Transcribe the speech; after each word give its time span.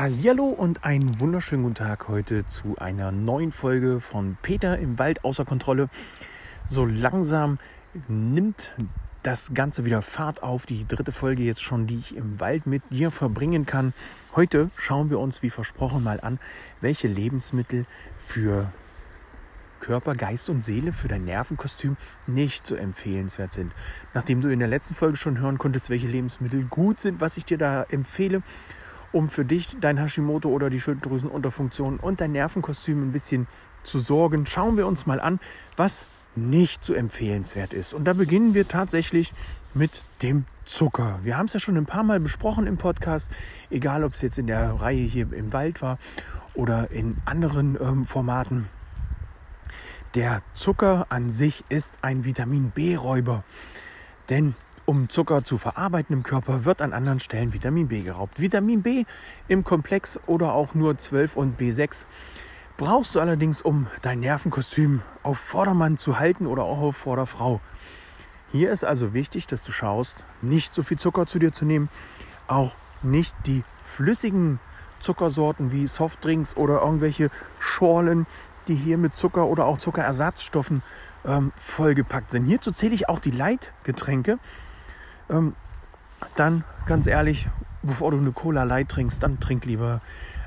Hallo 0.00 0.44
und 0.44 0.84
einen 0.84 1.18
wunderschönen 1.18 1.64
guten 1.64 1.74
Tag 1.74 2.06
heute 2.06 2.46
zu 2.46 2.76
einer 2.78 3.10
neuen 3.10 3.50
Folge 3.50 3.98
von 3.98 4.38
Peter 4.42 4.78
im 4.78 4.96
Wald 5.00 5.24
außer 5.24 5.44
Kontrolle. 5.44 5.88
So 6.68 6.84
langsam 6.84 7.58
nimmt 8.06 8.70
das 9.24 9.54
Ganze 9.54 9.84
wieder 9.84 10.00
Fahrt 10.00 10.44
auf. 10.44 10.66
Die 10.66 10.86
dritte 10.86 11.10
Folge 11.10 11.42
jetzt 11.42 11.64
schon, 11.64 11.88
die 11.88 11.96
ich 11.96 12.14
im 12.14 12.38
Wald 12.38 12.64
mit 12.64 12.84
dir 12.92 13.10
verbringen 13.10 13.66
kann. 13.66 13.92
Heute 14.36 14.70
schauen 14.76 15.10
wir 15.10 15.18
uns 15.18 15.42
wie 15.42 15.50
versprochen 15.50 16.04
mal 16.04 16.20
an, 16.20 16.38
welche 16.80 17.08
Lebensmittel 17.08 17.84
für 18.16 18.70
Körper, 19.80 20.14
Geist 20.14 20.48
und 20.48 20.64
Seele 20.64 20.92
für 20.92 21.08
dein 21.08 21.24
Nervenkostüm 21.24 21.96
nicht 22.28 22.68
so 22.68 22.76
empfehlenswert 22.76 23.52
sind. 23.52 23.72
Nachdem 24.14 24.42
du 24.42 24.48
in 24.48 24.60
der 24.60 24.68
letzten 24.68 24.94
Folge 24.94 25.16
schon 25.16 25.40
hören 25.40 25.58
konntest, 25.58 25.90
welche 25.90 26.06
Lebensmittel 26.06 26.62
gut 26.66 27.00
sind, 27.00 27.20
was 27.20 27.36
ich 27.36 27.44
dir 27.44 27.58
da 27.58 27.82
empfehle, 27.82 28.44
um 29.12 29.28
für 29.28 29.44
dich, 29.44 29.76
dein 29.80 29.98
Hashimoto 29.98 30.48
oder 30.48 30.70
die 30.70 30.80
Schilddrüsenunterfunktion 30.80 31.98
und 31.98 32.20
dein 32.20 32.32
Nervenkostüm 32.32 33.08
ein 33.08 33.12
bisschen 33.12 33.46
zu 33.82 33.98
sorgen, 33.98 34.46
schauen 34.46 34.76
wir 34.76 34.86
uns 34.86 35.06
mal 35.06 35.20
an, 35.20 35.40
was 35.76 36.06
nicht 36.36 36.84
so 36.84 36.94
empfehlenswert 36.94 37.72
ist. 37.72 37.94
Und 37.94 38.04
da 38.04 38.12
beginnen 38.12 38.54
wir 38.54 38.68
tatsächlich 38.68 39.32
mit 39.74 40.04
dem 40.22 40.44
Zucker. 40.64 41.18
Wir 41.22 41.36
haben 41.36 41.46
es 41.46 41.54
ja 41.54 41.60
schon 41.60 41.76
ein 41.76 41.86
paar 41.86 42.02
Mal 42.04 42.20
besprochen 42.20 42.66
im 42.66 42.76
Podcast, 42.76 43.30
egal 43.70 44.04
ob 44.04 44.14
es 44.14 44.22
jetzt 44.22 44.38
in 44.38 44.46
der 44.46 44.72
Reihe 44.80 45.02
hier 45.02 45.32
im 45.32 45.52
Wald 45.52 45.82
war 45.82 45.98
oder 46.54 46.90
in 46.90 47.16
anderen 47.24 47.78
ähm, 47.80 48.04
Formaten. 48.04 48.68
Der 50.14 50.42
Zucker 50.54 51.06
an 51.10 51.30
sich 51.30 51.64
ist 51.68 51.98
ein 52.02 52.24
Vitamin 52.24 52.70
B-Räuber. 52.70 53.44
Denn 54.30 54.54
um 54.88 55.10
Zucker 55.10 55.44
zu 55.44 55.58
verarbeiten 55.58 56.14
im 56.14 56.22
Körper, 56.22 56.64
wird 56.64 56.80
an 56.80 56.94
anderen 56.94 57.20
Stellen 57.20 57.52
Vitamin 57.52 57.88
B 57.88 58.00
geraubt. 58.00 58.40
Vitamin 58.40 58.80
B 58.80 59.04
im 59.46 59.62
Komplex 59.62 60.18
oder 60.26 60.54
auch 60.54 60.74
nur 60.74 60.96
12 60.96 61.36
und 61.36 61.60
B6 61.60 62.06
brauchst 62.78 63.14
du 63.14 63.20
allerdings, 63.20 63.60
um 63.60 63.88
dein 64.00 64.20
Nervenkostüm 64.20 65.02
auf 65.22 65.36
Vordermann 65.38 65.98
zu 65.98 66.18
halten 66.18 66.46
oder 66.46 66.62
auch 66.62 66.78
auf 66.78 66.96
Vorderfrau. 66.96 67.60
Hier 68.50 68.70
ist 68.70 68.82
also 68.82 69.12
wichtig, 69.12 69.46
dass 69.46 69.62
du 69.62 69.72
schaust, 69.72 70.24
nicht 70.40 70.72
so 70.72 70.82
viel 70.82 70.98
Zucker 70.98 71.26
zu 71.26 71.38
dir 71.38 71.52
zu 71.52 71.66
nehmen, 71.66 71.90
auch 72.46 72.74
nicht 73.02 73.36
die 73.44 73.64
flüssigen 73.84 74.58
Zuckersorten 75.00 75.70
wie 75.70 75.86
Softdrinks 75.86 76.56
oder 76.56 76.80
irgendwelche 76.80 77.28
Schorlen, 77.58 78.26
die 78.68 78.74
hier 78.74 78.96
mit 78.96 79.18
Zucker 79.18 79.48
oder 79.48 79.66
auch 79.66 79.76
Zuckerersatzstoffen 79.76 80.82
ähm, 81.26 81.52
vollgepackt 81.56 82.30
sind. 82.30 82.46
Hierzu 82.46 82.72
zähle 82.72 82.94
ich 82.94 83.10
auch 83.10 83.18
die 83.18 83.32
Leitgetränke, 83.32 84.38
ähm, 85.30 85.54
dann 86.36 86.64
ganz 86.86 87.06
ehrlich, 87.06 87.48
bevor 87.82 88.10
du 88.10 88.18
eine 88.18 88.32
Cola 88.32 88.64
Light 88.64 88.88
trinkst, 88.88 89.22
dann 89.22 89.40
trink 89.40 89.64
lieber 89.64 90.00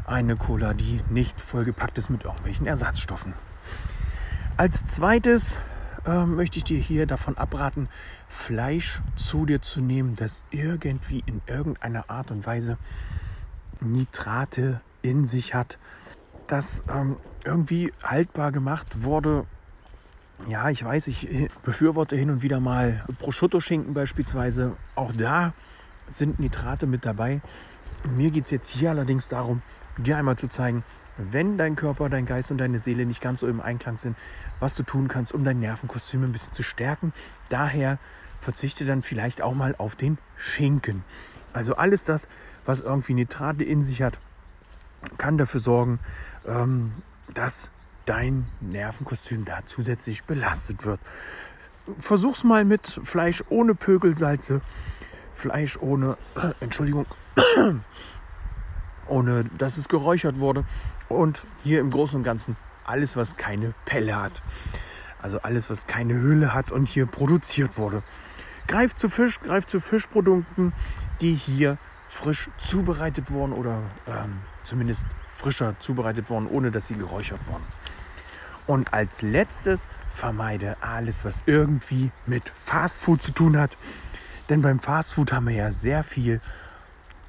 eine 0.06 0.36
Cola, 0.36 0.74
die 0.74 1.02
nicht 1.10 1.40
vollgepackt 1.40 1.98
ist 1.98 2.10
mit 2.10 2.24
irgendwelchen 2.24 2.68
Ersatzstoffen. 2.68 3.34
Als 4.58 4.86
zweites 4.86 5.60
äh, 6.06 6.26
möchte 6.26 6.58
ich 6.58 6.64
dir 6.64 6.80
hier 6.80 7.08
davon 7.08 7.38
abraten, 7.38 7.88
Fleisch 8.28 9.02
zu 9.16 9.46
dir 9.46 9.62
zu 9.62 9.82
nehmen, 9.82 10.16
das 10.16 10.46
irgendwie 10.52 11.24
in 11.26 11.42
irgendeiner 11.48 12.10
Art 12.10 12.32
und 12.32 12.46
Weise 12.46 12.78
Nitrate 13.80 14.82
in 15.02 15.26
sich 15.26 15.54
hat, 15.54 15.80
das 16.48 16.84
ähm, 16.94 17.18
irgendwie 17.44 17.94
haltbar 18.04 18.52
gemacht 18.52 19.04
wurde 19.04 19.46
ja, 20.48 20.70
ich 20.70 20.84
weiß, 20.84 21.08
ich 21.08 21.50
befürworte 21.64 22.16
hin 22.16 22.30
und 22.30 22.42
wieder 22.42 22.60
mal 22.60 23.06
Prosciutto-Schinken 23.20 23.94
beispielsweise. 23.94 24.76
Auch 24.96 25.12
da 25.12 25.54
sind 26.08 26.40
Nitrate 26.40 26.88
mit 26.88 27.06
dabei. 27.06 27.42
Mir 28.16 28.32
geht 28.32 28.46
es 28.46 28.52
jetzt 28.52 28.70
hier 28.70 28.90
allerdings 28.90 29.28
darum, 29.28 29.62
dir 29.98 30.18
einmal 30.18 30.38
zu 30.38 30.48
zeigen, 30.48 30.84
wenn 31.18 31.58
dein 31.58 31.76
Körper, 31.76 32.10
dein 32.10 32.26
Geist 32.26 32.52
und 32.52 32.58
deine 32.58 32.80
Seele 32.80 33.06
nicht 33.06 33.22
ganz 33.22 33.42
so 33.42 33.48
im 33.48 33.62
Einklang 33.62 33.98
sind, 33.98 34.18
was 34.60 34.76
du 34.76 34.84
tun 34.84 35.08
kannst, 35.08 35.34
um 35.34 35.44
dein 35.44 35.60
Nervenkostüm 35.60 36.24
ein 36.24 36.32
bisschen 36.32 36.54
zu 36.54 36.64
stärken. 36.64 37.14
Daher 37.50 38.00
verzichte 38.40 38.86
dann 38.86 39.04
vielleicht 39.04 39.42
auch 39.42 39.54
mal 39.54 39.76
auf 39.78 39.96
den 39.96 40.18
Schinken. 40.36 41.04
Also 41.54 41.76
alles 41.76 42.06
das, 42.06 42.28
was 42.66 42.82
irgendwie 42.82 43.14
Nitrate 43.14 43.64
in 43.64 43.84
sich 43.84 44.02
hat, 44.02 44.20
kann 45.18 45.38
dafür 45.38 45.60
sorgen, 45.60 46.00
ähm, 46.48 46.94
dass 47.34 47.70
dein 48.06 48.46
Nervenkostüm 48.60 49.46
da 49.46 49.60
zusätzlich 49.66 50.24
belastet 50.24 50.86
wird. 50.86 51.00
Versuch's 52.00 52.44
mal 52.44 52.66
mit 52.66 53.00
Fleisch 53.04 53.44
ohne 53.50 53.76
Pökelsalze, 53.76 54.62
Fleisch 55.34 55.78
ohne, 55.80 56.18
äh, 56.36 56.52
Entschuldigung, 56.60 57.06
ohne 59.08 59.44
dass 59.58 59.78
es 59.78 59.90
geräuchert 59.90 60.40
wurde 60.40 60.64
und 61.10 61.46
hier 61.64 61.80
im 61.80 61.90
Großen 61.90 62.18
und 62.18 62.24
Ganzen 62.24 62.56
alles, 62.86 63.16
was 63.16 63.38
keine 63.38 63.74
Pelle 63.86 64.22
hat. 64.22 64.34
Also 65.22 65.42
alles, 65.42 65.70
was 65.70 65.88
keine 65.88 66.16
Hülle 66.16 66.54
hat 66.54 66.72
und 66.72 66.88
hier 66.88 67.06
produziert 67.06 67.78
wurde. 67.78 68.02
Greif 68.68 68.96
zu 68.96 69.10
Fisch, 69.10 69.40
greif 69.40 69.66
zu 69.66 69.80
Fischprodukten, 69.80 70.74
die 71.20 71.36
hier 71.36 71.78
frisch 72.08 72.50
zubereitet 72.58 73.32
wurden 73.32 73.54
oder 73.54 73.82
ähm, 74.08 74.40
zumindest 74.64 75.08
frischer 75.28 75.80
zubereitet 75.80 76.30
wurden, 76.30 76.48
ohne 76.48 76.72
dass 76.72 76.88
sie 76.88 76.96
geräuchert 76.96 77.48
wurden. 77.48 77.64
Und 78.72 78.94
als 78.94 79.22
letztes 79.22 79.90
vermeide 80.08 80.78
alles, 80.80 81.26
was 81.26 81.44
irgendwie 81.46 82.10
mit 82.26 82.48
Fastfood 82.48 83.22
zu 83.22 83.34
tun 83.34 83.58
hat. 83.58 83.76
Denn 84.48 84.62
beim 84.62 84.80
Fastfood 84.80 85.34
haben 85.34 85.48
wir 85.48 85.56
ja 85.56 85.74
sehr 85.74 86.06
viel 86.06 86.40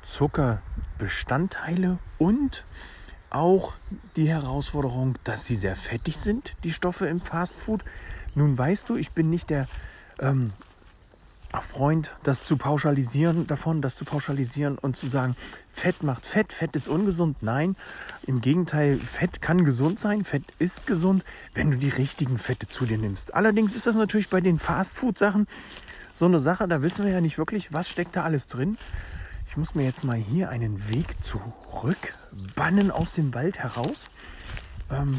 Zuckerbestandteile 0.02 1.98
und 2.19 2.64
auch 3.28 3.75
die 4.14 4.28
Herausforderung, 4.28 5.19
dass 5.25 5.44
sie 5.44 5.56
sehr 5.56 5.75
fettig 5.75 6.16
sind, 6.16 6.52
die 6.62 6.70
Stoffe 6.70 7.08
im 7.08 7.20
Fastfood. 7.20 7.84
Nun 8.36 8.56
weißt 8.56 8.88
du, 8.88 8.94
ich 8.94 9.10
bin 9.10 9.28
nicht 9.28 9.50
der 9.50 9.66
ähm, 10.20 10.52
Freund, 11.60 12.14
das 12.22 12.44
zu 12.44 12.56
pauschalisieren, 12.56 13.46
davon, 13.46 13.82
das 13.82 13.96
zu 13.96 14.04
pauschalisieren 14.04 14.78
und 14.78 14.96
zu 14.96 15.06
sagen, 15.06 15.36
Fett 15.68 16.02
macht 16.02 16.24
Fett, 16.24 16.52
Fett 16.52 16.74
ist 16.76 16.88
ungesund. 16.88 17.42
Nein, 17.42 17.76
im 18.26 18.40
Gegenteil, 18.40 18.96
Fett 18.96 19.42
kann 19.42 19.64
gesund 19.64 20.00
sein, 20.00 20.24
Fett 20.24 20.44
ist 20.58 20.86
gesund, 20.86 21.24
wenn 21.54 21.70
du 21.70 21.76
die 21.76 21.90
richtigen 21.90 22.38
Fette 22.38 22.68
zu 22.68 22.86
dir 22.86 22.98
nimmst. 22.98 23.34
Allerdings 23.34 23.76
ist 23.76 23.86
das 23.86 23.94
natürlich 23.94 24.30
bei 24.30 24.40
den 24.40 24.58
Fastfood-Sachen 24.58 25.46
so 26.14 26.26
eine 26.26 26.40
Sache, 26.40 26.68
da 26.68 26.82
wissen 26.82 27.04
wir 27.04 27.12
ja 27.12 27.20
nicht 27.20 27.38
wirklich, 27.38 27.72
was 27.72 27.88
steckt 27.88 28.16
da 28.16 28.24
alles 28.24 28.46
drin. 28.46 28.78
Ich 29.48 29.56
muss 29.56 29.74
mir 29.74 29.84
jetzt 29.84 30.04
mal 30.04 30.16
hier 30.16 30.48
einen 30.48 30.88
Weg 30.88 31.22
zurückbannen 31.22 32.90
aus 32.90 33.12
dem 33.12 33.34
Wald 33.34 33.58
heraus. 33.58 34.08
Ähm, 34.90 35.19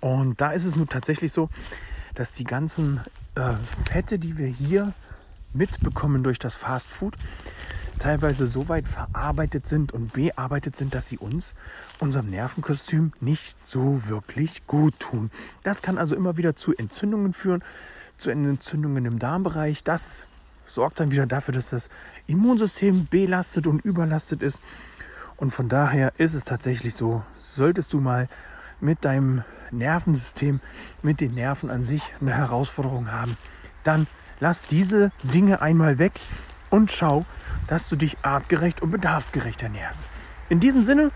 und 0.00 0.40
da 0.40 0.52
ist 0.52 0.64
es 0.64 0.76
nun 0.76 0.88
tatsächlich 0.88 1.32
so, 1.32 1.48
dass 2.14 2.32
die 2.32 2.44
ganzen 2.44 3.00
äh, 3.34 3.54
Fette, 3.88 4.18
die 4.18 4.38
wir 4.38 4.46
hier 4.46 4.92
mitbekommen 5.52 6.22
durch 6.22 6.38
das 6.38 6.56
Fast 6.56 6.88
Food, 6.88 7.14
teilweise 7.98 8.46
so 8.46 8.68
weit 8.68 8.88
verarbeitet 8.88 9.66
sind 9.66 9.92
und 9.92 10.12
bearbeitet 10.12 10.76
sind, 10.76 10.94
dass 10.94 11.08
sie 11.08 11.18
uns, 11.18 11.54
unserem 12.00 12.26
Nervenkostüm, 12.26 13.12
nicht 13.20 13.56
so 13.64 14.08
wirklich 14.08 14.66
gut 14.66 14.98
tun. 14.98 15.30
Das 15.62 15.82
kann 15.82 15.98
also 15.98 16.16
immer 16.16 16.36
wieder 16.36 16.56
zu 16.56 16.74
Entzündungen 16.74 17.32
führen, 17.32 17.62
zu 18.18 18.30
Entzündungen 18.30 19.04
im 19.04 19.18
Darmbereich. 19.18 19.84
Das 19.84 20.26
sorgt 20.66 21.00
dann 21.00 21.10
wieder 21.10 21.26
dafür, 21.26 21.54
dass 21.54 21.70
das 21.70 21.88
Immunsystem 22.26 23.06
belastet 23.10 23.66
und 23.66 23.84
überlastet 23.84 24.42
ist. 24.42 24.60
Und 25.36 25.50
von 25.50 25.68
daher 25.68 26.12
ist 26.18 26.34
es 26.34 26.44
tatsächlich 26.44 26.94
so, 26.94 27.22
solltest 27.40 27.92
du 27.92 28.00
mal 28.00 28.28
mit 28.80 29.04
deinem 29.04 29.42
Nervensystem, 29.70 30.60
mit 31.02 31.20
den 31.20 31.34
Nerven 31.34 31.70
an 31.70 31.84
sich 31.84 32.14
eine 32.20 32.34
Herausforderung 32.34 33.10
haben, 33.10 33.36
dann 33.82 34.06
lass 34.40 34.62
diese 34.62 35.12
Dinge 35.22 35.62
einmal 35.62 35.98
weg 35.98 36.12
und 36.70 36.90
schau, 36.90 37.24
dass 37.66 37.88
du 37.88 37.96
dich 37.96 38.16
artgerecht 38.22 38.82
und 38.82 38.90
bedarfsgerecht 38.90 39.62
ernährst. 39.62 40.04
In 40.48 40.60
diesem 40.60 40.82
Sinne 40.84 41.10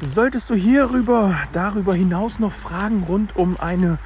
solltest 0.00 0.50
du 0.50 0.54
hierüber, 0.54 1.36
darüber 1.52 1.94
hinaus 1.94 2.38
noch 2.38 2.52
Fragen 2.52 3.02
rund 3.02 3.36
um 3.36 3.58
eine 3.60 3.98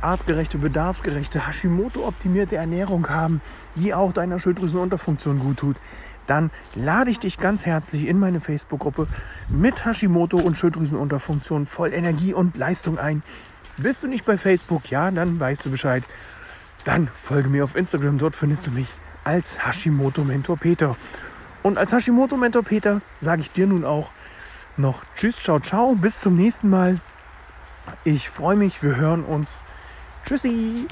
artgerechte, 0.00 0.58
bedarfsgerechte, 0.58 1.46
Hashimoto-optimierte 1.46 2.56
Ernährung 2.56 3.08
haben, 3.08 3.40
die 3.74 3.94
auch 3.94 4.12
deiner 4.12 4.38
Schilddrüsenunterfunktion 4.38 5.38
gut 5.38 5.58
tut, 5.58 5.76
dann 6.26 6.50
lade 6.74 7.10
ich 7.10 7.18
dich 7.18 7.38
ganz 7.38 7.66
herzlich 7.66 8.06
in 8.06 8.18
meine 8.18 8.40
Facebook-Gruppe 8.40 9.06
mit 9.48 9.84
Hashimoto 9.84 10.38
und 10.38 10.56
Schilddrüsenunterfunktion 10.56 11.66
voll 11.66 11.92
Energie 11.92 12.34
und 12.34 12.56
Leistung 12.56 12.98
ein. 12.98 13.22
Bist 13.76 14.02
du 14.02 14.08
nicht 14.08 14.24
bei 14.24 14.36
Facebook? 14.36 14.90
Ja, 14.90 15.10
dann 15.10 15.38
weißt 15.38 15.66
du 15.66 15.70
Bescheid. 15.70 16.04
Dann 16.84 17.08
folge 17.08 17.48
mir 17.48 17.64
auf 17.64 17.74
Instagram, 17.74 18.18
dort 18.18 18.36
findest 18.36 18.66
du 18.66 18.70
mich 18.70 18.88
als 19.24 19.66
Hashimoto 19.66 20.22
Mentor 20.24 20.56
Peter. 20.56 20.96
Und 21.62 21.78
als 21.78 21.92
Hashimoto 21.92 22.36
Mentor 22.36 22.62
Peter 22.62 23.00
sage 23.18 23.42
ich 23.42 23.50
dir 23.50 23.66
nun 23.66 23.84
auch 23.84 24.10
noch 24.76 25.04
Tschüss, 25.14 25.42
ciao, 25.42 25.58
ciao, 25.58 25.94
bis 25.94 26.20
zum 26.20 26.36
nächsten 26.36 26.70
Mal. 26.70 27.00
Ich 28.04 28.30
freue 28.30 28.56
mich, 28.56 28.82
wir 28.82 28.96
hören 28.96 29.24
uns. 29.24 29.64
Tschüssi! 30.24 30.86